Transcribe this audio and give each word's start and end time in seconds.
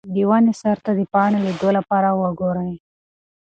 د 0.13 0.15
ونې 0.29 0.53
سر 0.61 0.77
ته 0.85 0.91
د 0.99 1.01
پاڼې 1.13 1.39
لیدو 1.45 1.69
لپاره 1.77 2.09
وګورئ. 2.21 2.73